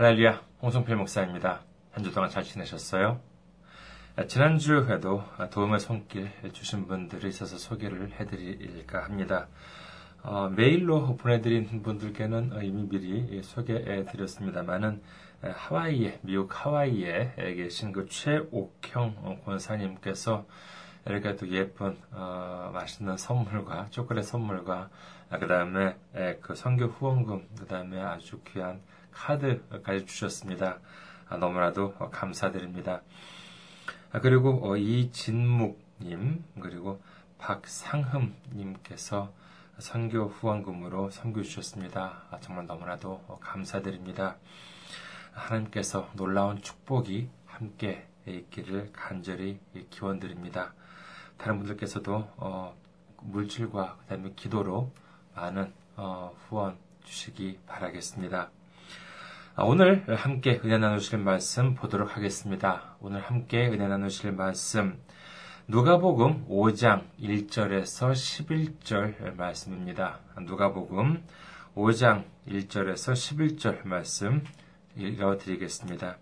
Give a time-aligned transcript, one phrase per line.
[0.00, 1.60] 할렐루야, 홍성필 목사입니다.
[1.92, 3.20] 한 주 동안 잘 지내셨어요?
[4.28, 9.48] 지난주에도 도움의 손길 주신 분들이 있어서 소개를 해드릴까 합니다.
[10.22, 15.02] 어, 메일로 보내드린 분들께는 이미 미리 소개해드렸습니다만은
[15.42, 20.46] 하와이에, 미국 하와이에 계신 그 최옥형 권사님께서
[21.04, 24.88] 이렇게 또 예쁜 어, 맛있는 선물과 초콜릿 선물과
[25.38, 25.94] 그 다음에
[26.40, 28.80] 그 선교 후원금, 그 다음에 아주 귀한
[29.12, 30.78] 카드까지 주셨습니다.
[31.28, 33.02] 아, 너무나도 감사드립니다.
[34.12, 37.00] 아, 그리고 어, 이진묵님 그리고
[37.38, 39.32] 박상흠님께서
[39.78, 42.22] 선교 후원금으로 선교 주셨습니다.
[42.30, 44.36] 아, 정말 너무나도 감사드립니다.
[45.32, 49.58] 하나님께서 놀라운 축복이 함께 있기를 간절히
[49.90, 50.74] 기원드립니다.
[51.36, 52.76] 다른 분들께서도 어,
[53.22, 54.92] 물질과 그다음에 기도로
[55.34, 58.50] 많은 어, 후원 주시기 바라겠습니다.
[59.60, 62.96] 아, 오늘 함께 은혜 나누실 말씀 보도록 하겠습니다.
[62.98, 64.98] 오늘 함께 은혜 나누실 말씀
[65.68, 70.20] 누가복음 5장 1절에서 11절 말씀입니다.
[70.40, 71.22] 누가복음
[71.76, 74.42] 5장 1절에서 11절 말씀
[74.96, 76.16] 읽어 드리겠습니다.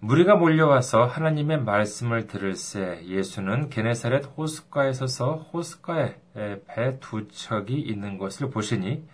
[0.00, 8.50] 무리가 몰려와서 하나님의 말씀을 들을새 예수는 게네사렛 호숫가에 서서 호숫가에 배 두 척이 있는 것을
[8.50, 9.06] 보시니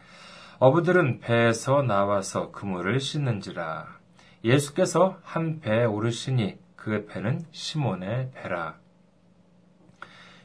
[0.62, 3.98] 어부들은 배에서 나와서 그물을 씻는지라.
[4.44, 8.76] 예수께서 한 배에 오르시니 그 배는 시몬의 배라.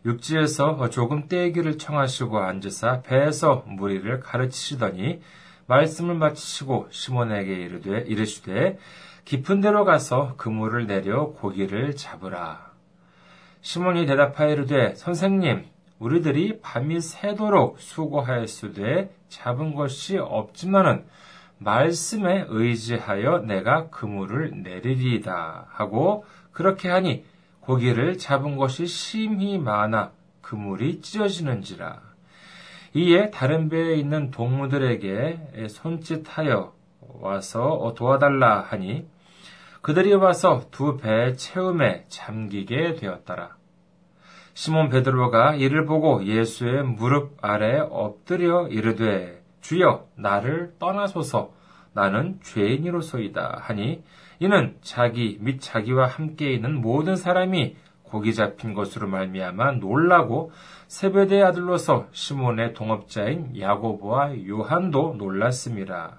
[0.05, 5.21] 육지에서 조금 떼기를 청하시고 앉으사 배에서 무리를 가르치시더니
[5.67, 8.79] 말씀을 마치시고 시몬에게 이르되 이르시되
[9.23, 12.71] 깊은 데로 가서 그물을 내려 고기를 잡으라.
[13.61, 15.67] 시몬이 대답하여 이르되 선생님
[15.99, 21.05] 우리들이 밤이 새도록 수고하였으되 잡은 것이 없지만은
[21.59, 27.25] 말씀에 의지하여 내가 그물을 내리리이다 하고 그렇게 하니
[27.61, 30.11] 고기를 잡은 것이 심히 많아
[30.41, 32.01] 그물이 찢어지는지라.
[32.93, 36.73] 이에 다른 배에 있는 동무들에게 손짓하여
[37.19, 39.07] 와서 도와달라 하니
[39.81, 43.56] 그들이 와서 두 배 채움에 잠기게 되었더라.
[44.57, 51.53] 시몬 베드로가 이를 보고 예수의 무릎 아래 엎드려 이르되 주여 나를 떠나소서.
[51.93, 53.59] 나는 죄인이로소이다.
[53.61, 54.01] 하니
[54.39, 60.51] 이는 자기 및 자기와 함께 있는 모든 사람이 고기 잡힌 것으로 말미암아 놀라고
[60.87, 66.15] 세베대의 아들로서 시몬의 동업자인 야고보와 요한도 놀랐습니다.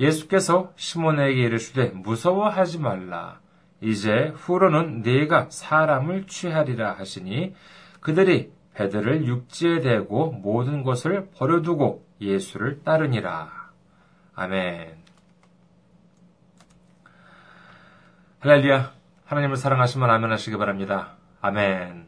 [0.00, 3.43] 예수께서 시몬에게 이르시되 무서워하지 말라
[3.84, 7.54] 이제 후로는 네가 사람을 취하리라 하시니
[8.00, 13.50] 그들이 배들을 육지에 대고 모든 것을 버려두고 예수를 따르니라.
[14.34, 14.96] 아멘.
[18.40, 18.92] 할렐루야.
[19.26, 21.16] 하나님을 사랑하시면 아멘 하시기 바랍니다.
[21.42, 22.06] 아멘.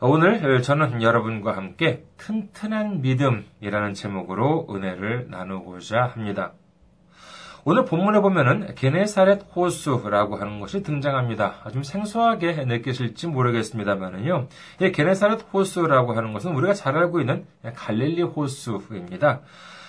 [0.00, 6.52] 오늘 저는 여러분과 함께 튼튼한 믿음이라는 제목으로 은혜를 나누고자 합니다.
[7.68, 11.68] 오늘 본문에 보면은 게네사렛 호수라고 하는 것이 등장합니다.
[11.72, 14.46] 좀 생소하게 느끼실지 모르겠습니다만은요.
[14.82, 17.44] 이 게네사렛 호수라고 하는 것은 우리가 잘 알고 있는
[17.74, 19.40] 갈릴리 호수입니다.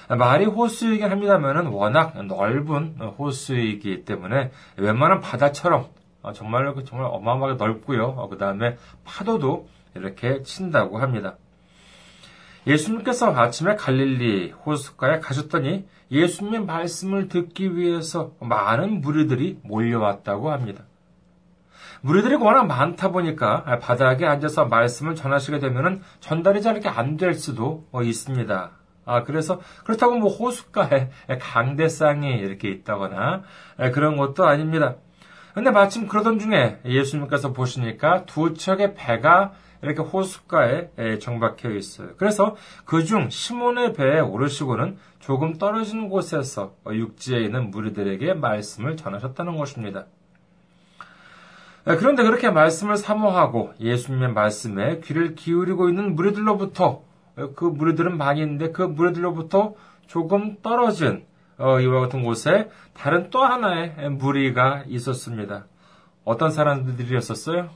[0.10, 5.86] 말이 호수이긴 합니다만은 워낙 넓은 호수이기 때문에 웬만한 바다처럼
[6.34, 8.28] 정말 정말 어마어마하게 넓고요.
[8.28, 11.36] 그 다음에 파도도 이렇게 친다고 합니다.
[12.68, 20.84] 예수님께서 아침에 갈릴리 호숫가에 가셨더니 예수님의 말씀을 듣기 위해서 많은 무리들이 몰려왔다고 합니다.
[22.02, 27.88] 무리들이 워낙 많다 보니까 바닥에 앉아서 말씀을 전하시게 되면 전달이 잘 이렇게 안 될 수도
[27.94, 28.72] 있습니다.
[29.06, 33.44] 아, 그래서, 그렇다고 뭐 호숫가에 강대상이 이렇게 있다거나
[33.94, 34.96] 그런 것도 아닙니다.
[35.54, 42.10] 근데 마침 그러던 중에 예수님께서 보시니까 두 척의 배가 이렇게 호숫가에 정박해 있어요.
[42.18, 42.56] 그래서
[42.86, 50.06] 그중 시몬의 배에 오르시고는 조금 떨어진 곳에서 육지에 있는 무리들에게 말씀을 전하셨다는 것입니다.
[51.84, 57.04] 그런데 그렇게 말씀을 사모하고 예수님의 말씀에 귀를 기울이고 있는 무리들로부터
[57.56, 59.76] 그 무리들은 많이 있는데 그 무리들로부터
[60.08, 61.26] 조금 떨어진
[61.58, 65.66] 어, 이와 같은 곳에 다른 또 하나의 무리가 있었습니다.
[66.24, 67.70] 어떤 사람들이었었어요?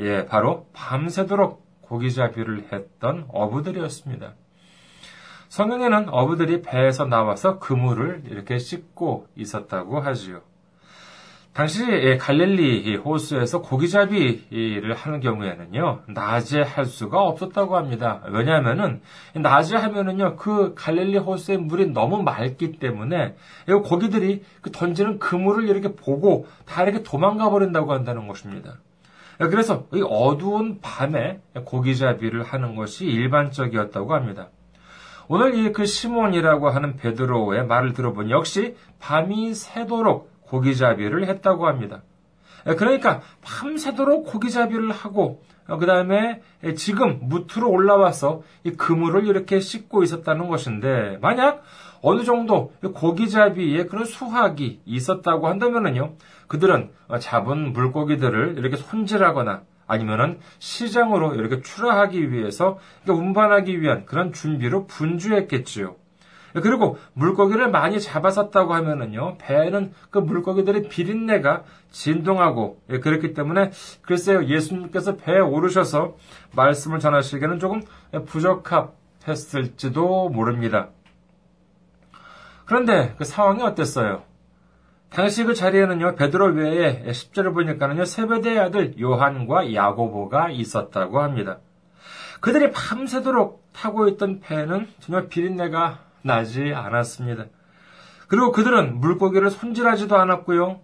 [0.00, 4.34] 예, 바로 밤새도록 고기잡이를 했던 어부들이었습니다.
[5.48, 10.42] 성경에는 어부들이 배에서 나와서 그물을 이렇게 씻고 있었다고 하지요.
[11.52, 11.84] 당시
[12.20, 18.22] 갈릴리 호수에서 고기잡이를 하는 경우에는요, 낮에 할 수가 없었다고 합니다.
[18.28, 19.00] 왜냐하면은,
[19.34, 23.34] 낮에 하면은요, 그 갈릴리 호수의 물이 너무 맑기 때문에,
[23.66, 28.78] 고기들이 그 던지는 그물을 이렇게 보고 다 이렇게 도망가 버린다고 한다는 것입니다.
[29.48, 34.48] 그래서 이 어두운 밤에 고기잡이를 하는 것이 일반적이었다고 합니다.
[35.28, 42.02] 오늘 이 그 시몬이라고 하는 베드로의 말을 들어보니 역시 밤이 새도록 고기잡이를 했다고 합니다.
[42.76, 45.42] 그러니까 밤새도록 고기잡이를 하고
[45.78, 46.42] 그 다음에
[46.76, 51.62] 지금 무트로 올라와서 이 그물을 이렇게 씻고 있었다는 것인데 만약
[52.02, 56.14] 어느 정도 고기잡이에 그런 수확이 있었다고 한다면요
[56.48, 65.96] 그들은 잡은 물고기들을 이렇게 손질하거나 아니면은 시장으로 이렇게 출하하기 위해서 운반하기 위한 그런 준비로 분주했겠지요.
[66.54, 73.70] 그리고 물고기를 많이 잡았었다고 하면은요, 배에는 그 물고기들의 비린내가 진동하고, 예, 그렇기 때문에,
[74.02, 76.16] 글쎄요, 예수님께서 배에 오르셔서
[76.54, 77.82] 말씀을 전하시기에는 조금
[78.26, 80.88] 부적합했을지도 모릅니다.
[82.70, 84.22] 그런데 그 상황이 어땠어요?
[85.08, 91.58] 당시 그 자리에는요, 베드로 외에 10절을 보니까는요, 세베대의 아들 요한과 야고보가 있었다고 합니다.
[92.40, 97.46] 그들이 밤새도록 타고 있던 배는 전혀 비린내가 나지 않았습니다.
[98.28, 100.78] 그리고 그들은 물고기를 손질하지도 않았고요.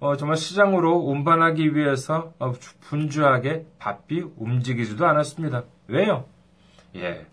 [0.00, 5.64] 어, 정말 시장으로 운반하기 위해서 어, 분주하게 바삐 움직이지도 않았습니다.
[5.88, 6.24] 왜요?
[6.96, 7.26] 예.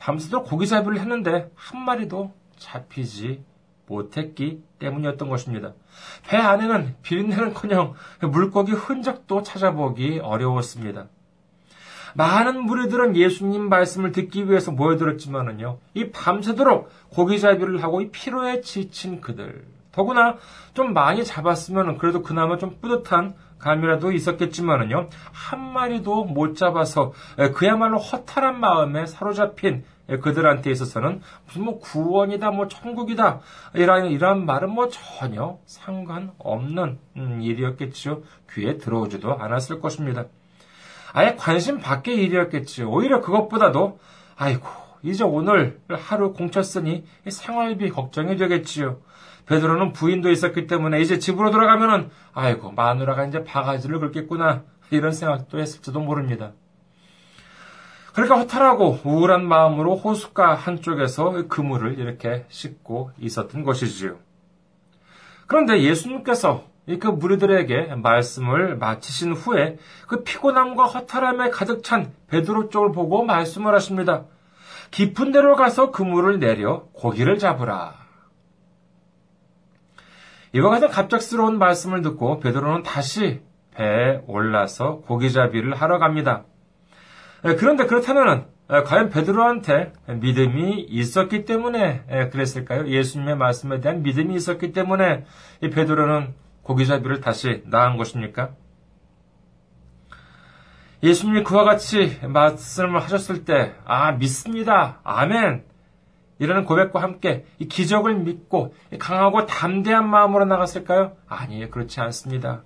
[0.00, 3.44] 밤새도록 고기 잡이를 했는데 한 마리도 잡히지
[3.86, 5.72] 못했기 때문이었던 것입니다.
[6.26, 7.94] 배 안에는 비린내는커녕
[8.32, 11.06] 물고기 흔적도 찾아보기 어려웠습니다.
[12.14, 19.66] 많은 무리들은 예수님 말씀을 듣기 위해서 모여들었지만은요, 이 밤새도록 고기잡이를 하고 이 피로에 지친 그들,
[19.92, 20.36] 더구나
[20.72, 27.12] 좀 많이 잡았으면 그래도 그나마 좀 뿌듯한 감이라도 있었겠지만은요, 한 마리도 못 잡아서
[27.54, 29.84] 그야말로 허탈한 마음에 사로잡힌
[30.22, 33.40] 그들한테 있어서는 무슨 뭐 구원이다, 뭐 천국이다,
[33.74, 38.22] 이런, 이런 말은 뭐 전혀 상관없는 음, 일이었겠죠.
[38.52, 40.26] 귀에 들어오지도 않았을 것입니다.
[41.12, 42.84] 아예 관심 밖의 일이었겠지.
[42.84, 43.98] 오히려 그것보다도
[44.36, 44.66] 아이고
[45.02, 48.98] 이제 오늘 하루 공쳤으니 생활비 걱정이 되겠지요.
[49.46, 56.00] 베드로는 부인도 있었기 때문에 이제 집으로 돌아가면은 아이고 마누라가 이제 바가지를 긁겠구나 이런 생각도 했을지도
[56.00, 56.52] 모릅니다.
[58.12, 64.16] 그러니까 허탈하고 우울한 마음으로 호숫가 한쪽에서 그물을 이렇게 씻고 있었던 것이지요.
[65.46, 66.64] 그런데 예수님께서
[66.98, 69.76] 그 무리들에게 말씀을 마치신 후에
[70.06, 74.24] 그 피곤함과 허탈함에 가득 찬 베드로 쪽을 보고 말씀을 하십니다.
[74.92, 78.05] 깊은 데로 가서 그물을 내려 고기를 잡으라.
[80.56, 83.42] 이와 같은 갑작스러운 말씀을 듣고 베드로는 다시
[83.74, 86.44] 배에 올라서 고기잡이를 하러 갑니다.
[87.42, 92.88] 그런데 그렇다면 과연 베드로한테 믿음이 있었기 때문에 그랬을까요?
[92.88, 95.26] 예수님의 말씀에 대한 믿음이 있었기 때문에
[95.62, 98.52] 이 베드로는 고기잡이를 다시 낳은 것입니까?
[101.02, 105.00] 예수님이 그와 같이 말씀을 하셨을 때, 아, 믿습니다.
[105.04, 105.64] 아멘.
[106.38, 111.12] 이라는 고백과 함께 이 기적을 믿고 강하고 담대한 마음으로 나갔을까요?
[111.26, 111.70] 아니에요.
[111.70, 112.62] 그렇지 않습니다.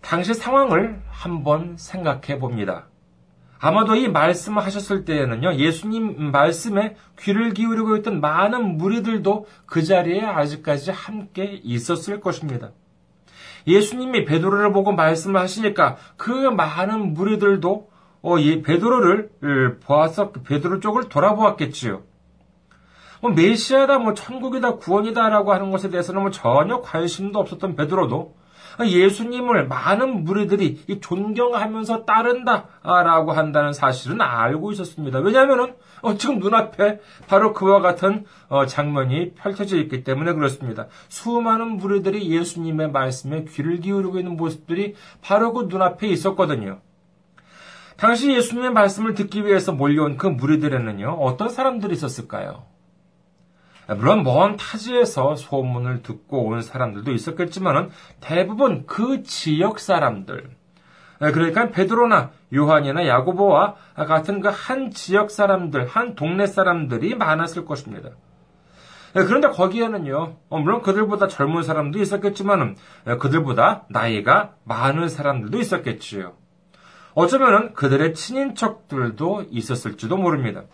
[0.00, 2.86] 당시 상황을 한번 생각해 봅니다.
[3.58, 10.90] 아마도 이 말씀을 하셨을 때에는요, 예수님 말씀에 귀를 기울이고 있던 많은 무리들도 그 자리에 아직까지
[10.90, 12.72] 함께 있었을 것입니다.
[13.66, 17.90] 예수님이 베드로를 보고 말씀을 하시니까 그 많은 무리들도
[18.22, 22.02] 어, 이 베드로를 보아서 베드로 쪽을 돌아보았겠지요.
[23.20, 28.34] 뭐 메시아다, 뭐 천국이다, 구원이다라고 하는 것에 대해서는 뭐 전혀 관심도 없었던 베드로도
[28.84, 35.20] 예수님을 많은 무리들이 존경하면서 따른다라고 한다는 사실은 알고 있었습니다.
[35.20, 40.88] 왜냐하면은 어, 지금 눈앞에 바로 그와 같은 어, 장면이 펼쳐져 있기 때문에 그렇습니다.
[41.08, 46.80] 수많은 무리들이 예수님의 말씀에 귀를 기울이고 있는 모습들이 바로 그 눈앞에 있었거든요.
[47.96, 52.64] 당시 예수님의 말씀을 듣기 위해서 몰려온 그 무리들에는요, 어떤 사람들이 있었을까요?
[53.94, 57.90] 물론 먼 타지에서 소문을 듣고 온 사람들도 있었겠지만은
[58.20, 60.50] 대부분 그 지역 사람들,
[61.22, 68.10] 예, 그러니까 베드로나 요한이나 야고보와 같은 그 한 지역 사람들, 한 동네 사람들이 많았을 것입니다.
[69.16, 72.76] 예, 그런데 거기에는요, 어, 물론 그들보다 젊은 사람도 있었겠지만은
[73.08, 76.34] 예, 그들보다 나이가 많은 사람들도 있었겠지요.
[77.14, 80.64] 어쩌면은 그들의 친인척들도 있었을지도 모릅니다.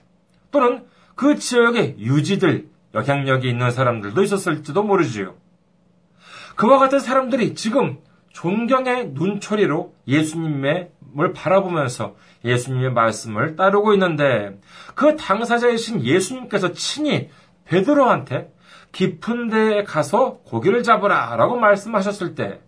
[0.51, 5.35] 또는 그 지역의 유지들, 영향력이 있는 사람들도 있었을지도 모르지요.
[6.57, 7.99] 그와 같은 사람들이 지금
[8.31, 10.91] 존경의 눈초리로 예수님을
[11.35, 14.59] 바라보면서 예수님의 말씀을 따르고 있는데
[14.95, 17.31] 그 당사자이신 예수님께서 친히
[17.65, 18.53] 베드로한테
[18.93, 22.61] 깊은 데에 가서 고기를 잡으라 라고 말씀하셨을 때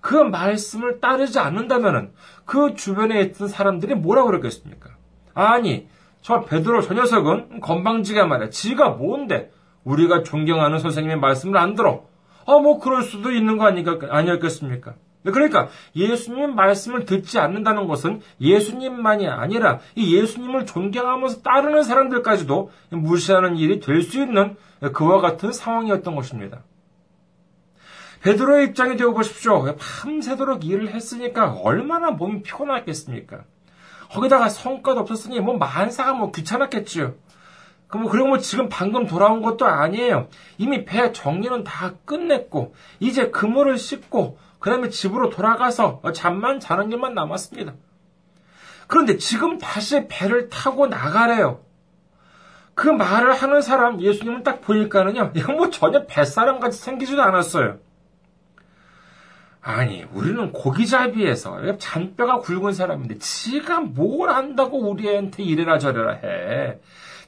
[0.00, 2.12] 그 말씀을 따르지 않는다면
[2.44, 4.90] 그 주변에 있던 사람들이 뭐라 그러겠습니까?
[5.34, 5.88] 아니,
[6.22, 8.50] 저 베드로 저 녀석은 건방지가 말이야.
[8.50, 9.50] 지가 뭔데
[9.84, 12.04] 우리가 존경하는 선생님의 말씀을 안 들어.
[12.46, 14.94] 아, 뭐 그럴 수도 있는 거 아니까, 아니었겠습니까?
[15.22, 23.80] 그러니까 예수님의 말씀을 듣지 않는다는 것은 예수님만이 아니라 이 예수님을 존경하면서 따르는 사람들까지도 무시하는 일이
[23.80, 24.56] 될 수 있는
[24.94, 26.62] 그와 같은 상황이었던 것입니다.
[28.22, 29.76] 베드로의 입장이 되어 보십시오.
[29.76, 33.44] 밤새도록 일을 했으니까 얼마나 몸이 피곤했겠습니까?
[34.10, 37.14] 거기다가 성과도 없었으니 뭐 만사가 뭐 귀찮았겠지요.
[37.90, 40.28] 그럼 그리고 뭐 지금 방금 돌아온 것도 아니에요.
[40.58, 47.14] 이미 배 정리는 다 끝냈고 이제 그물을 씻고 그 다음에 집으로 돌아가서 잠만 자는 일만
[47.14, 47.74] 남았습니다.
[48.86, 51.60] 그런데 지금 다시 배를 타고 나가래요.
[52.74, 57.78] 그 말을 하는 사람 예수님을 딱 보니까는요, 이건 뭐 전혀 뱃사람 같이 생기지도 않았어요.
[59.60, 66.80] 아니, 우리는 고기잡이에서 잔뼈가 굵은 사람인데 지가 뭘 안다고 우리한테 이래라 저래라 해.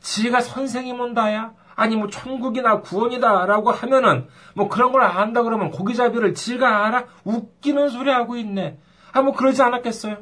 [0.03, 1.55] 지가 선생이면 다야?
[1.75, 7.07] 아니 뭐 천국이나 구원이다라고 하면은 뭐 그런 걸 안다 그러면 고기잡이를 지가 알아?
[7.25, 8.79] 웃기는 소리 하고 있네.
[9.13, 10.19] 아 뭐 그러지 않았겠어요?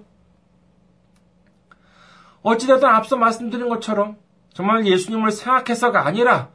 [2.43, 4.17] 어찌됐든 앞서 말씀드린 것처럼
[4.55, 6.49] 정말 예수님을 생각해서가 아니라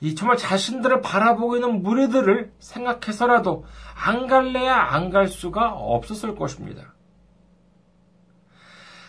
[0.00, 3.64] 이 정말 자신들을 바라보고 있는 무리들을 생각해서라도
[4.04, 6.94] 안 갈래야 안 갈 수가 없었을 것입니다.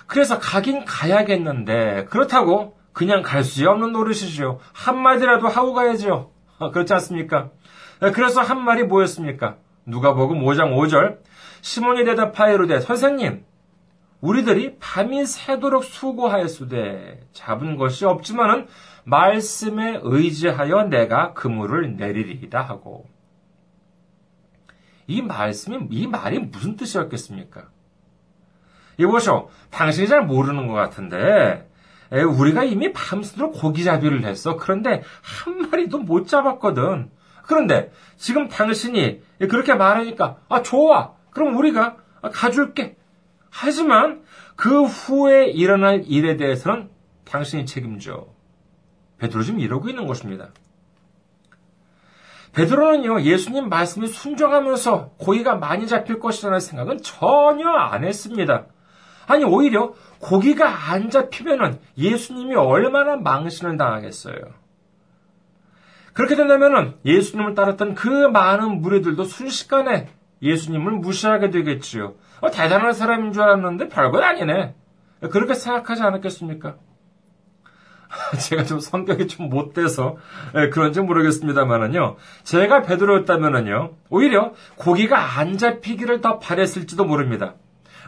[0.07, 4.59] 그래서 가긴 가야겠는데 그렇다고 그냥 갈수 없는 노릇이죠.
[4.73, 6.31] 한마디라도 하고 가야죠.
[6.57, 7.51] 어, 그렇지 않습니까?
[8.01, 9.57] 네, 그래서 한 말이 뭐였습니까?
[9.85, 11.19] 누가 보고 5장 5절.
[11.61, 13.45] 시몬이 대답하여 이르되 선생님
[14.19, 18.65] 우리들이 밤이 새도록 수고하였으되 잡은 것이 없지만은
[19.03, 23.05] 말씀에 의지하여 내가 그물을 내리리이다 하고
[25.05, 27.69] 이 말씀이 이 말이 무슨 뜻이었겠습니까?
[28.97, 31.66] 이보쇼 당신이 잘 모르는 것 같은데
[32.11, 34.55] 우리가 이미 밤새도록 고기잡이를 했어.
[34.55, 37.11] 그런데 한 마리도 못 잡았거든.
[37.43, 41.13] 그런데 지금 당신이 그렇게 말하니까 아 좋아.
[41.31, 41.97] 그럼 우리가
[42.33, 42.97] 가줄게.
[43.49, 44.23] 하지만
[44.55, 46.89] 그 후에 일어날 일에 대해서는
[47.25, 48.27] 당신이 책임져.
[49.19, 50.49] 베드로 지금 이러고 있는 것입니다.
[52.53, 58.65] 베드로는요, 예수님 말씀이 순종하면서 고기가 많이 잡힐 것이라는 생각은 전혀 안 했습니다.
[59.27, 64.35] 아니, 오히려 고기가 안 잡히면은 예수님이 얼마나 망신을 당하겠어요.
[66.13, 70.07] 그렇게 된다면은 예수님을 따랐던 그 많은 무리들도 순식간에
[70.41, 72.15] 예수님을 무시하게 되겠지요.
[72.41, 74.75] 어, 대단한 사람인 줄 알았는데 별건 아니네.
[75.31, 76.77] 그렇게 생각하지 않았겠습니까?
[78.39, 80.17] 제가 좀 성격이 좀 못돼서
[80.55, 82.15] 예, 그런지 모르겠습니다만은요.
[82.43, 83.95] 제가 베드로였다면은요.
[84.09, 87.55] 오히려 고기가 안 잡히기를 더 바랬을지도 모릅니다.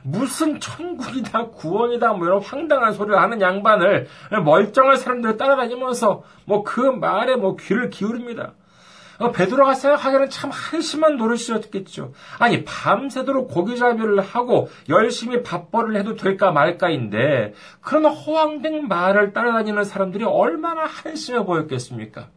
[0.03, 4.08] 무슨 천국이다 구원이다 뭐 이런 황당한 소리를 하는 양반을
[4.44, 8.53] 멀쩡한 사람들 따라다니면서 뭐 그 말에 뭐 귀를 기울입니다.
[9.18, 12.13] 어, 베드로가 생각하기에는 참 한심한 노릇이었겠죠.
[12.38, 20.86] 아니 밤새도록 고기잡이를 하고 열심히 밥벌을 해도 될까 말까인데 그런 허황된 말을 따라다니는 사람들이 얼마나
[20.86, 22.29] 한심해 보였겠습니까?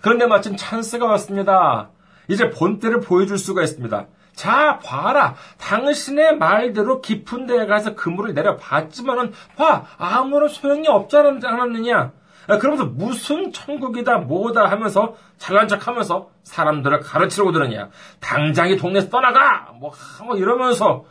[0.00, 1.90] 그런데 마침 찬스가 왔습니다.
[2.28, 4.06] 이제 본때를 보여줄 수가 있습니다.
[4.34, 5.34] 자, 봐라.
[5.58, 9.84] 당신의 말대로 깊은 데에 가서 그물을 내려봤지만은, 봐.
[9.96, 12.12] 아무런 소용이 없지 않았느냐.
[12.60, 17.88] 그러면서 무슨 천국이다, 뭐다 하면서 잘난 척 하면서 사람들을 가르치려고 들으냐.
[18.20, 19.72] 당장 이 동네에서 떠나가!
[19.80, 19.92] 뭐,
[20.24, 21.04] 뭐 이러면서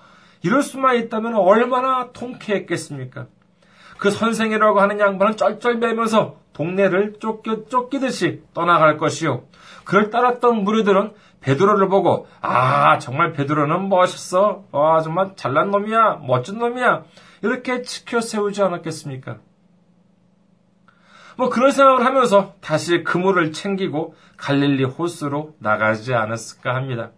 [0.44, 3.28] 이럴 수만 있다면 얼마나 통쾌했겠습니까?
[3.98, 9.44] 그 선생이라고 하는 양반은 쩔쩔매면서 동네를 쫓겨, 쫓기듯이 떠나갈 것이요.
[9.86, 11.14] 그를 따랐던 무리들은
[11.44, 17.04] 베드로를 보고 아 정말 베드로는 멋있어 와 정말 잘난 놈이야 멋진 놈이야
[17.42, 19.38] 이렇게 지켜 세우지 않았겠습니까?
[21.38, 27.12] 뭐 그런 생각을 하면서 다시 그물을 챙기고 갈릴리 호수로 나가지 않았을까 합니다.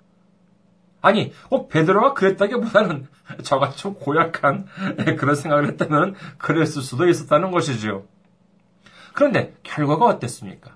[1.01, 3.07] 아니, 꼭 베드로가 그랬다기보다는
[3.43, 4.65] 저같이 좀 고약한
[5.19, 8.03] 그런 생각을 했다면 그랬을 수도 있었다는 것이지요.
[9.13, 10.71] 그런데 결과가 어땠습니까?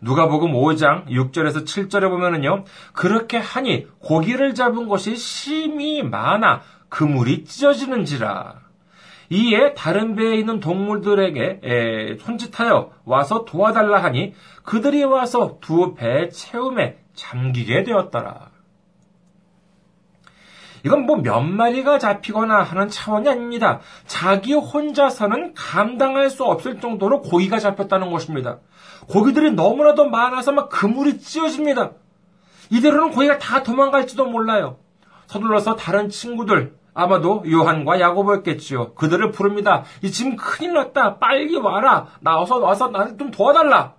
[0.00, 2.64] 누가복음 5장 6절에서 7절에 보면은요.
[2.92, 8.54] 그렇게 하니 고기를 잡은 것이 심이 많아 그물이 찢어지는지라.
[9.30, 17.82] 이에 다른 배에 있는 동물들에게 손짓하여 와서 도와달라 하니 그들이 와서 두 배의 채움에 잠기게
[17.82, 18.50] 되었더라.
[20.84, 23.80] 이건 뭐 몇 마리가 잡히거나 하는 차원이 아닙니다.
[24.06, 28.60] 자기 혼자서는 감당할 수 없을 정도로 고기가 잡혔다는 것입니다.
[29.08, 31.92] 고기들이 너무나도 많아서 막 그물이 찢어집니다.
[32.70, 34.78] 이대로는 고기가 다 도망갈지도 몰라요.
[35.26, 38.94] 서둘러서 다른 친구들, 아마도 요한과 야고보였겠지요.
[38.94, 39.84] 그들을 부릅니다.
[40.02, 41.18] 이 지금 큰일 났다.
[41.18, 42.08] 빨리 와라.
[42.20, 43.94] 나와서 와서 나를 좀 도와달라.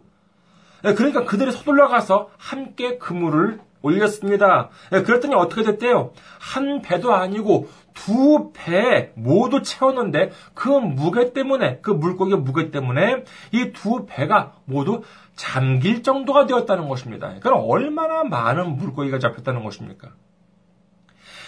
[0.86, 4.70] 예, 그러니까 그들이 서둘러 가서 함께 그물을 올렸습니다.
[4.94, 6.12] 예, 그랬더니 어떻게 됐대요?
[6.40, 13.72] 한 배도 아니고 두 배 모두 채웠는데 그 무게 때문에 그 물고기 무게 때문에 이
[13.74, 15.04] 두 배가 모두
[15.36, 17.34] 잠길 정도가 되었다는 것입니다.
[17.42, 20.10] 그럼 얼마나 많은 물고기가 잡혔다는 것입니까?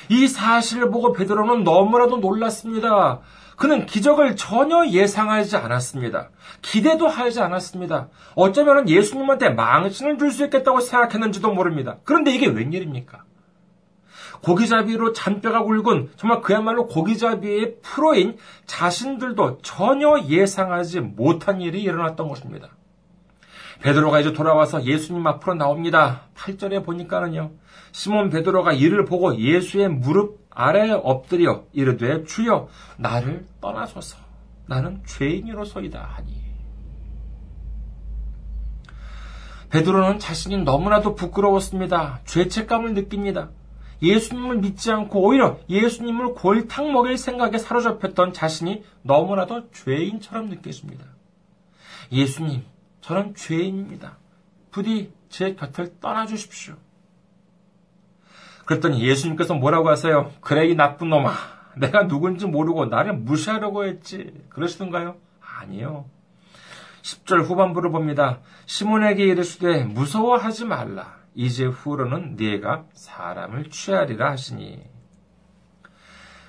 [0.09, 3.19] 이 사실을 보고 베드로는 너무나도 놀랐습니다.
[3.61, 6.31] 그는 기적을 전혀 예상하지 않았습니다.
[6.63, 8.09] 기대도 하지 않았습니다.
[8.33, 11.97] 어쩌면 예수님한테 망신을 줄 수 있겠다고 생각했는지도 모릅니다.
[12.03, 13.23] 그런데 이게 웬일입니까?
[14.41, 22.69] 고기잡이로 잔뼈가 굵은 정말 그야말로 고기잡이의 프로인 자신들도 전혀 예상하지 못한 일이 일어났던 것입니다.
[23.81, 26.27] 베드로가 이제 돌아와서 예수님 앞으로 나옵니다.
[26.35, 27.51] 8절에 보니까는요.
[27.91, 34.17] 시몬 베드로가 이를 보고 예수의 무릎 아래에 엎드려 이르되 주여 나를 떠나소서
[34.67, 36.41] 나는 죄인으로서이다 하니
[39.69, 42.19] 베드로는 자신이 너무나도 부끄러웠습니다.
[42.25, 43.49] 죄책감을 느낍니다.
[44.01, 51.05] 예수님을 믿지 않고 오히려 예수님을 골탕 먹일 생각에 사로잡혔던 자신이 너무나도 죄인처럼 느껴집니다.
[52.11, 52.63] 예수님,
[53.01, 54.17] 저는 죄인입니다.
[54.71, 56.75] 부디 제 곁을 떠나 주십시오.
[58.65, 60.31] 그랬더니 예수님께서 뭐라고 하세요?
[60.39, 61.33] 그래, 이 나쁜 놈아.
[61.77, 64.33] 내가 누군지 모르고 나를 무시하려고 했지.
[64.49, 65.17] 그러시던가요?
[65.41, 66.05] 아니요.
[67.01, 68.39] 10절 후반부를 봅니다.
[68.65, 71.19] 시몬에게 이르시되 무서워하지 말라.
[71.33, 74.83] 이제 후로는 네가 사람을 취하리라 하시니.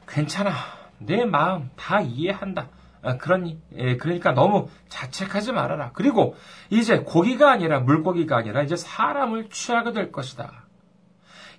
[0.07, 0.53] 괜찮아.
[0.99, 2.69] 내 마음 다 이해한다.
[3.03, 5.91] 아, 그러니, 예, 그러니까 너무 자책하지 말아라.
[5.93, 6.37] 그리고
[6.71, 10.67] 이제 고기가 아니라 물고기가 아니라 이제 사람을 취하게 될 것이다.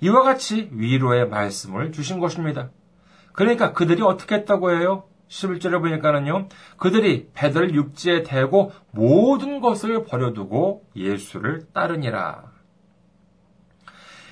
[0.02, 2.70] 이와 같이 위로의 말씀을 주신 것입니다.
[3.34, 5.04] 그러니까 그들이 어떻게 했다고 해요?
[5.28, 12.52] 11절에 보니까는요, 그들이 배들 육지에 대고 모든 것을 버려두고 예수를 따르니라.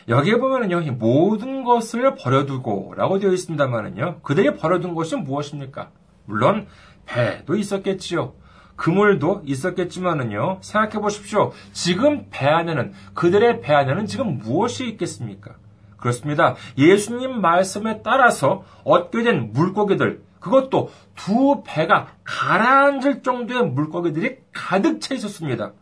[0.08, 5.92] 여기에 보면은요, 모든 것을 버려두고 라고 되어 있습니다만은요, 그들이 버려둔 것이 무엇입니까?
[6.26, 6.68] 물론,
[7.12, 8.34] 배도 있었겠지요.
[8.76, 11.52] 그물도 있었겠지만은요, 생각해 보십시오.
[11.72, 15.56] 지금 배 안에는, 그들의 배 안에는 지금 무엇이 있겠습니까?
[15.98, 16.56] 그렇습니다.
[16.78, 25.74] 예수님 말씀에 따라서 얻게 된 물고기들, 그것도 두 배가 가라앉을 정도의 물고기들이 가득 차 있었습니다.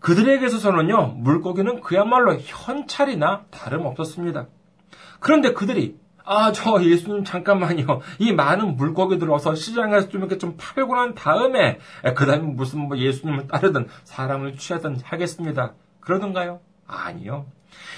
[0.00, 4.46] 그들에게 있어서는요, 물고기는 그야말로 현찰이나 다름없었습니다.
[5.20, 5.96] 그런데 그들이
[6.30, 8.02] 아, 저 예수님 잠깐만요.
[8.18, 11.78] 이 많은 물고기 들 어서 시장에서 좀 이렇게 좀 팔고 난 다음에
[12.14, 15.72] 그 다음에 무슨 뭐 예수님을 따르든 사람을 취하든 하겠습니다.
[16.00, 16.60] 그러던가요?
[16.86, 17.46] 아니요.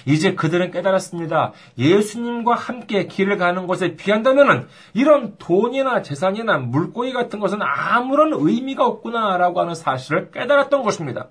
[0.07, 1.53] 이제 그들은 깨달았습니다.
[1.77, 9.61] 예수님과 함께 길을 가는 것에 비한다면은 이런 돈이나 재산이나 물고기 같은 것은 아무런 의미가 없구나라고
[9.61, 11.27] 하는 사실을 깨달았던 것입니다.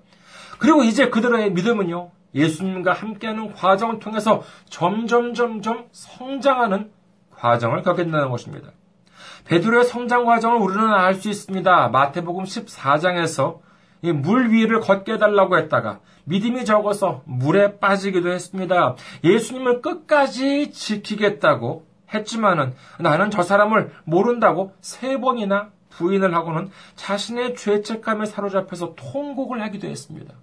[0.58, 6.90] 그리고 이제 그들의 믿음은요, 예수님과 함께하는 과정을 통해서 점점 점점 성장하는
[7.34, 8.70] 과정을 겪겠다는 것입니다.
[9.44, 11.88] 베드로의 성장 과정을 우리는 알 수 있습니다.
[11.88, 13.60] 마태복음 14장에서
[14.02, 18.94] 물 위를 걷게 해달라고 했다가 믿음이 적어서 물에 빠지기도 했습니다.
[19.24, 28.94] 예수님을 끝까지 지키겠다고 했지만은 나는 저 사람을 모른다고 세 번이나 부인을 하고는 자신의 죄책감에 사로잡혀서
[28.94, 30.34] 통곡을 하기도 했습니다.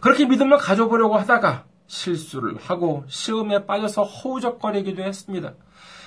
[0.00, 5.54] 그렇게 믿음을 가져보려고 하다가 실수를 하고 시험에 빠져서 허우적거리기도 했습니다.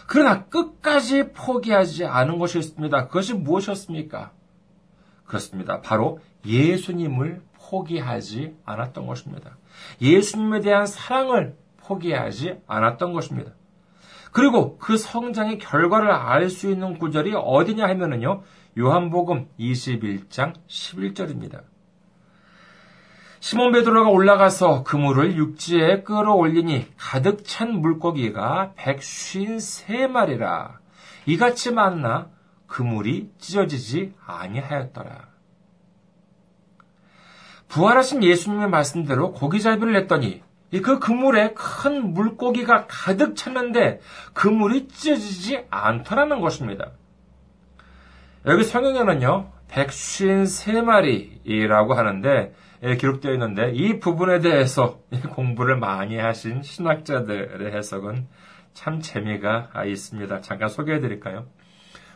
[0.08, 3.08] 그러나 끝까지 포기하지 않은 것이었습니다.
[3.08, 4.32] 그것이 무엇이었습니까?
[5.26, 5.82] 그렇습니다.
[5.82, 9.58] 바로 예수님을 포기하지 않았던 것입니다.
[10.02, 13.52] 예수님에 대한 사랑을 포기하지 않았던 것입니다.
[14.32, 18.44] 그리고 그 성장의 결과를 알 수 있는 구절이 어디냐 하면은요,
[18.78, 21.62] 요한복음 21장 11절입니다.
[23.40, 30.74] 시몬 베드로가 올라가서 그물을 육지에 끌어올리니 가득 찬 물고기가 153마리라.
[31.26, 32.28] 이같이 많나
[32.68, 35.30] 그물이 찢어지지 아니하였더라.
[37.70, 40.44] 부활하신 예수님의 말씀대로 고기잡이를 했더니
[40.84, 44.02] 그 그물에 큰 물고기가 가득 찼는데
[44.34, 46.92] 그물이 찢어지지 않더라는 것입니다.
[48.46, 55.00] 여기 성경에는요, 153마리라고 하는데, 예, 기록되어 있는데, 이 부분에 대해서
[55.32, 58.28] 공부를 많이 하신 신학자들의 해석은
[58.74, 60.42] 참 재미가 있습니다.
[60.42, 61.46] 잠깐 소개해 드릴까요?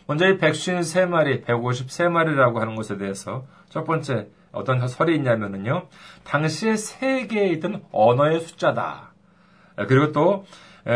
[0.08, 5.88] 먼저 이 153마리, 153마리라고 하는 것에 대해서 첫 번째 어떤 설이 있냐면요.
[6.24, 9.14] 당시에 세계에 있던 언어의 숫자다.
[9.88, 10.46] 그리고 또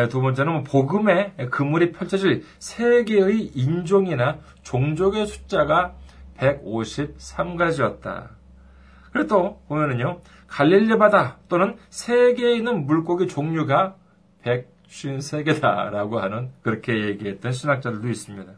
[0.10, 5.96] 두 번째는 뭐 복음의 그물이 펼쳐질 세계의 인종이나 종족의 숫자가
[6.38, 8.37] 153가지였다.
[9.18, 10.22] 그리고 또 보면은요.
[10.48, 13.96] 갈릴리 바다 또는 세계에 있는 물고기 종류가
[14.44, 18.52] 153개다라고 하는 그렇게 얘기했던 신학자들도 있습니다.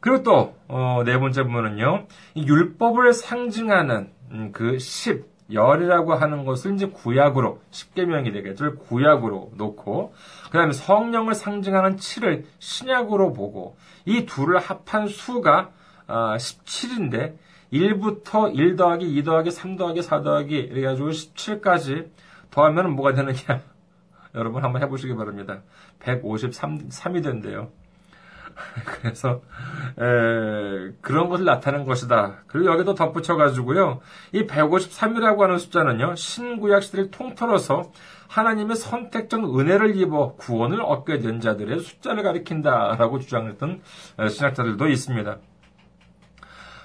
[0.00, 6.86] 그리고 또, 어, 네 번째 부분은요, 율법을 상징하는 음, 그 10, 열이라고 하는 것을 이제
[6.86, 8.76] 구약으로, 10개명이 되겠죠.
[8.76, 10.14] 구약으로 놓고,
[10.50, 15.70] 그 다음에 성령을 상징하는 7을 신약으로 보고, 이 둘을 합한 수가
[16.06, 17.34] 어, 17인데,
[17.72, 22.08] 1부터 1 더하기 2 더하기 3 더하기 4 더하기, 이래가지고 17까지
[22.50, 23.62] 더하면 뭐가 되느냐.
[24.34, 25.62] 여러분 한번 해보시기 바랍니다.
[26.00, 27.70] 153이 된대요.
[28.84, 29.42] 그래서
[29.98, 32.42] 에, 그런 것을 나타낸 것이다.
[32.46, 34.00] 그리고 여기도 덧붙여 가지고요.
[34.32, 36.14] 이 153이라고 하는 숫자는요.
[36.16, 37.90] 신구약 시대를 통틀어서
[38.28, 43.80] 하나님의 선택적 은혜를 입어 구원을 얻게 된 자들의 숫자를 가리킨다라고 주장했던
[44.28, 45.38] 신학자들도 있습니다.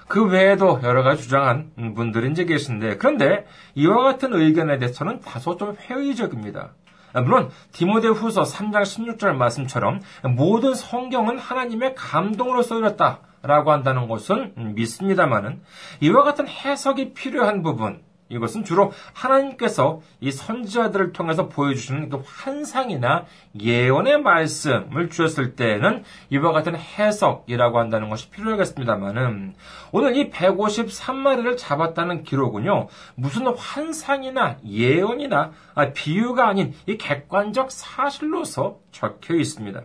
[0.08, 5.74] 그 외에도 여러 가지 주장한 분들이 이제 계신데 그런데 이와 같은 의견에 대해서는 다소 좀
[5.74, 6.72] 회의적입니다.
[7.14, 10.00] 물론 디모데 후서 3장 16절 말씀처럼
[10.36, 13.20] 모든 성경은 하나님의 감동으로 써졌다.
[13.46, 15.60] 라고 한다는 것은 믿습니다만은
[16.00, 18.00] 이와 같은 해석이 필요한 부분
[18.34, 23.24] 이것은 주로 하나님께서 이 선지자들을 통해서 보여주시는 그 환상이나
[23.60, 29.54] 예언의 말씀을 주었을 때는 이와 같은 해석이라고 한다는 것이 필요하겠습니다만은
[29.92, 35.52] 오늘 이 153마리를 잡았다는 기록은요 무슨 환상이나 예언이나
[35.94, 39.82] 비유가 아닌 이 객관적 사실로서 적혀 있습니다.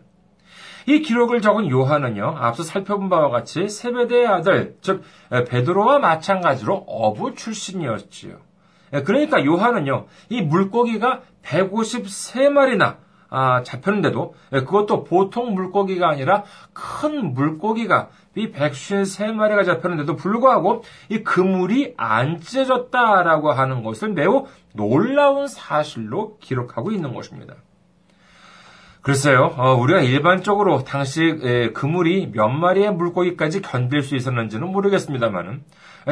[0.89, 8.36] 이 기록을 적은 요한은요, 앞서 살펴본 바와 같이 세베대의 아들, 즉 베드로와 마찬가지로 어부 출신이었지요.
[9.06, 12.95] 그러니까 요한은요, 이 물고기가 153마리나
[13.30, 22.39] 아, 잡혔는데도 그것도 보통 물고기가 아니라 큰 물고기가 이 153마리가 잡혔는데도 불구하고 이 그물이 안
[22.39, 27.54] 찢어졌다라고 하는 것을 매우 놀라운 사실로 기록하고 있는 것입니다.
[29.01, 35.63] 글쎄요, 어, 우리가 일반적으로 당시 에, 그물이 몇 마리의 물고기까지 견딜 수 있었는지는 모르겠습니다만은,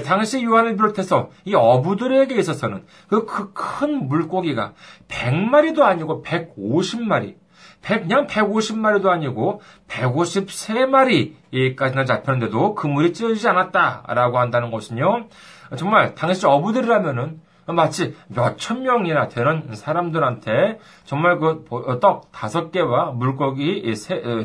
[0.05, 4.71] 당시 요한을 비롯해서 이 어부들에게 있어서는 그큰그 물고기가
[5.09, 7.35] 100마리도 아니고 150마리,
[7.81, 15.27] 100, 그냥 150마리도 아니고 153마리까지나 잡혔는데도 그물이 찢어지지 않았다라고 한다는 것은요,
[15.75, 21.65] 정말 당시 어부들이라면은 마치 몇천 명이나 되는 사람들한테 정말 그
[21.99, 23.93] 떡 다섯 개와 물고기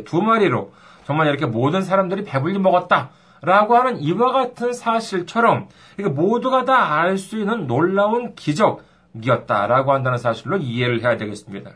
[0.05, 0.73] 두 마리로
[1.05, 3.11] 정말 이렇게 모든 사람들이 배불리 먹었다.
[3.45, 11.03] 라고 하는 이와 같은 사실처럼 모두가 다 알 수 있는 놀라운 기적이었다라고 한다는 사실로 이해를
[11.03, 11.73] 해야 되겠습니다.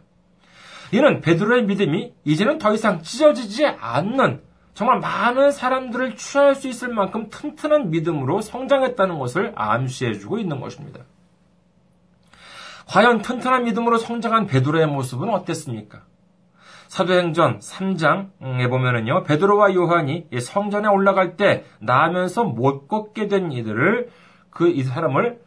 [0.92, 4.42] 이는 베드로의 믿음이 이제는 더 이상 찢어지지 않는
[4.74, 11.00] 정말 많은 사람들을 취할 수 있을 만큼 튼튼한 믿음으로 성장했다는 것을 암시해주고 있는 것입니다.
[12.86, 16.02] 과연 튼튼한 믿음으로 성장한 베드로의 모습은 어땠습니까?
[16.88, 24.08] 사도행전 3장에 보면은요, 베드로와 요한이 성전에 올라갈 때 나면서 못 걷게 된 이들을
[24.50, 25.40] 그 이 사람을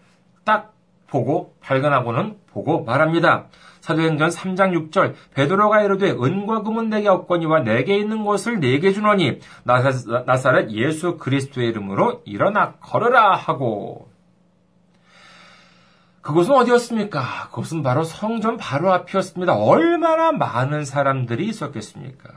[0.43, 0.73] 딱
[1.07, 3.47] 보고 발견하고는 보고 말합니다.
[3.79, 10.71] 사도행전 3장 6절 베드로가 이르되 은과 금은 내게 없거니와 내게 있는 것을 내게 주노니 나사렛
[10.71, 14.09] 예수 그리스도의 이름으로 일어나 걸어라 하고
[16.21, 17.47] 그곳은 어디였습니까?
[17.49, 19.55] 그곳은 바로 성전 바로 앞이었습니다.
[19.55, 22.29] 얼마나 많은 사람들이 있었겠습니까?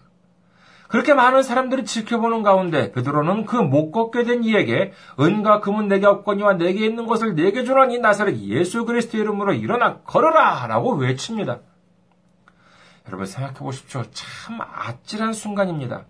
[0.89, 6.55] 그렇게 많은 사람들이 지켜보는 가운데 베드로는 그 못 걷게 된 이에게 은과 금은 내게 없거니와
[6.55, 11.61] 내게 있는 것을 내게 주라니 나사렛 예수 그리스도 이름으로 일어나 걸어라 라고 외칩니다.
[13.09, 14.03] 여러분 생각해 보십시오.
[14.13, 16.05] 참 아찔한 순간입니다.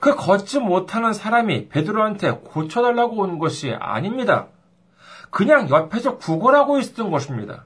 [0.00, 4.48] 그 걷지 못하는 사람이 베드로한테 고쳐달라고 온 것이 아닙니다.
[5.32, 7.64] 그냥 옆에서 구걸하고 있었던 것입니다.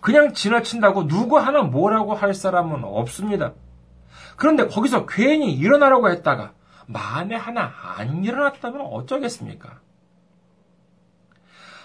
[0.00, 3.52] 그냥 지나친다고 누구 하나 뭐라고 할 사람은 없습니다.
[4.36, 6.52] 그런데 거기서 괜히 일어나라고 했다가
[6.86, 9.80] 만에 하나 안 일어났다면 어쩌겠습니까?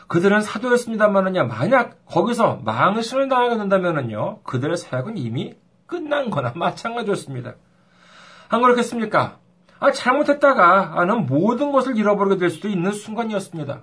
[0.08, 5.56] 그들은 사도였습니다만은요, 만약 거기서 망신을 당하게 된다면은요, 그들의 사역은 이미
[5.88, 7.56] 끝난 거나 마찬가지였습니다.
[8.50, 9.40] 안 그렇겠습니까?
[9.80, 13.82] 아, 잘못했다가 아는 모든 것을 잃어버리게 될 수도 있는 순간이었습니다.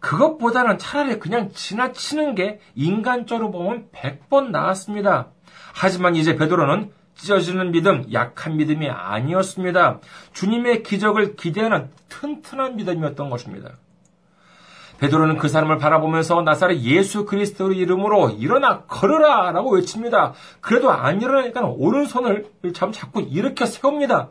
[0.00, 5.28] 그것보다는 차라리 그냥 지나치는 게 인간적으로 보면 100번 나았습니다.
[5.74, 10.00] 하지만 이제 베드로는 찢어지는 믿음, 약한 믿음이 아니었습니다.
[10.32, 13.70] 주님의 기적을 기대하는 튼튼한 믿음이었던 것입니다.
[14.98, 20.32] 베드로는 그 사람을 바라보면서 나사렛 예수 그리스도의 이름으로 일어나 걸으라 라고 외칩니다.
[20.60, 24.30] 그래도 안 일어나니까 오른손을 참 자꾸 일으켜 세웁니다.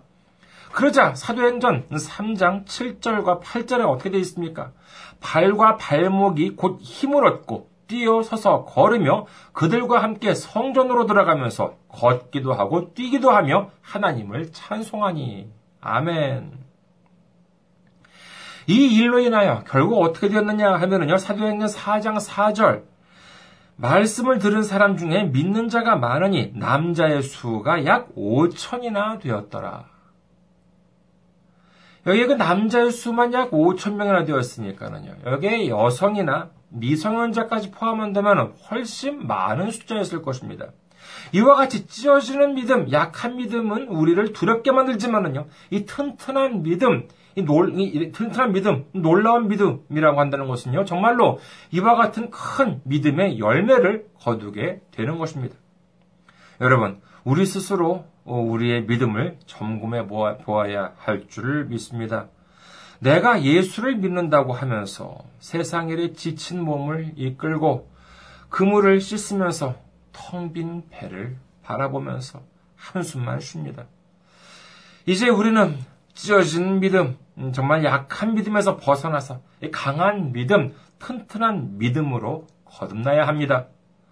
[0.76, 4.74] 그러자 사도행전 3장 7절과 8절에 어떻게 되어 있습니까?
[5.22, 13.70] 발과 발목이 곧 힘을 얻고 뛰어서서 걸으며 그들과 함께 성전으로 들어가면서 걷기도 하고 뛰기도 하며
[13.82, 15.50] 하나님을 찬송하니.
[15.80, 16.52] 아멘.
[18.68, 22.84] 이 일로 인하여 결국 어떻게 되었느냐 하면은요, 사도행전 4장 4절.
[23.78, 29.95] 말씀을 들은 사람 중에 믿는 자가 많으니 남자의 수가 약 5천이나 되었더라.
[32.06, 35.16] 여기에 그 남자의 수만 약 5천 명이나 되었으니까는요.
[35.26, 40.68] 여기에 여성이나 미성년자까지 포함한다면 훨씬 많은 숫자였을 것입니다.
[41.34, 48.12] 이와 같이 찢어지는 믿음, 약한 믿음은 우리를 두렵게 만들지만은요, 이 튼튼한 믿음, 이, 놀, 이
[48.12, 51.40] 튼튼한 믿음, 놀라운 믿음이라고 한다는 것은요, 정말로
[51.72, 55.56] 이와 같은 큰 믿음의 열매를 거두게 되는 것입니다.
[56.62, 62.28] 여러분, 우리 스스로 우리의 믿음을 점검해 보아야 할 줄을 믿습니다.
[63.00, 67.90] 내가 예수를 믿는다고 하면서 세상 일에 지친 몸을 이끌고
[68.50, 69.76] 그물을 씻으면서
[70.12, 72.42] 텅 빈 배를 바라보면서
[72.76, 73.86] 한숨만 쉽니다.
[75.06, 75.78] 이제 우리는
[76.14, 83.68] 찢어진 믿음, 음, 정말 약한 믿음에서 벗어나서 강한 믿음, 튼튼한 믿음으로 거듭나야 합니다.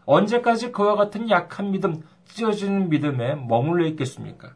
[0.06, 4.54] 언제까지 그와 같은 약한 믿음, 찢어지는 믿음에 머물러 있겠습니까?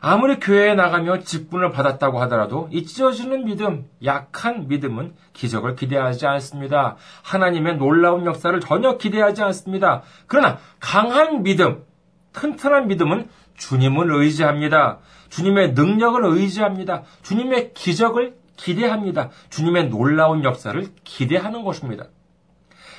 [0.00, 6.96] 아무리 교회에 나가며 직분을 받았다고 하더라도 이 찢어지는 믿음, 약한 믿음은 기적을 기대하지 않습니다.
[7.22, 10.02] 하나님의 놀라운 역사를 전혀 기대하지 않습니다.
[10.26, 11.84] 그러나 강한 믿음,
[12.32, 14.98] 튼튼한 믿음은 주님을 의지합니다.
[15.30, 17.02] 주님의 능력을 의지합니다.
[17.22, 19.30] 주님의 기적을 기대합니다.
[19.50, 22.06] 주님의 놀라운 역사를 기대하는 것입니다.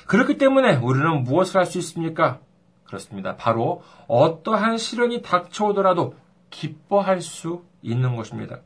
[0.09, 2.39] 그렇기 때문에 우리는 무엇을 할 수 있습니까?
[2.87, 3.35] 그렇습니다.
[3.35, 6.15] 바로 어떠한 시련이 닥쳐오더라도
[6.49, 8.61] 기뻐할 수 있는 것입니다.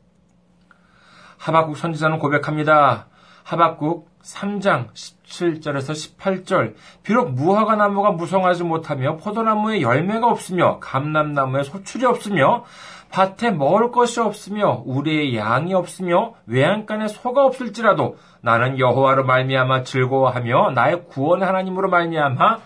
[1.37, 3.07] 하박국 선지자는 고백합니다.
[3.43, 4.87] 하박국 3장
[5.33, 6.75] 17절에서 18절.
[7.03, 12.63] 비록 무화과 나무가 무성하지 못하며 포도나무에 열매가 없으며 감람나무에 소출이 없으며
[13.09, 21.05] 밭에 먹을 것이 없으며 우리의 양이 없으며 외양간에 소가 없을지라도 나는 여호와로 말미암아 즐거워하며 나의
[21.07, 22.59] 구원 하나님으로 말미암아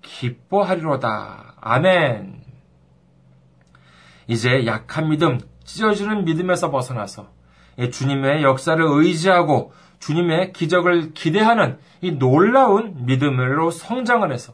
[0.00, 1.54] 기뻐하리로다.
[1.60, 2.40] 아멘.
[4.26, 7.28] 이제 약한 믿음, 찢어지는 믿음에서 벗어나서
[7.92, 14.52] 주님의 역사를 의지하고 주님의 기적을 기대하는 이 놀라운 믿음으로 성장을 해서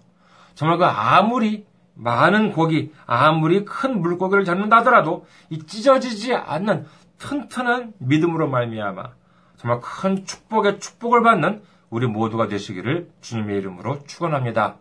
[0.54, 6.86] 정말 그 아무리 많은 고기, 아무리 큰 물고기를 잡는다 하더라도 이 찢어지지 않는
[7.18, 9.12] 튼튼한 믿음으로 말미암아
[9.56, 14.76] 정말 큰 축복의 축복을 받는 우리 모두가 되시기를 주님의 이름으로 축원합니다.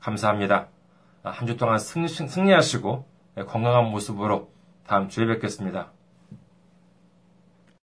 [0.00, 0.68] 감사합니다.
[1.22, 3.06] 한 주 동안 승리, 승리하시고
[3.46, 4.50] 건강한 모습으로
[4.86, 5.93] 다음 주에 뵙겠습니다.